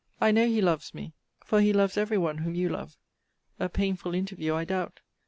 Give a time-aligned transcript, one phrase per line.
[0.19, 1.13] I know he loves me:
[1.45, 2.97] for he loves every one whom you love.
[3.59, 4.99] A painful interview, I doubt!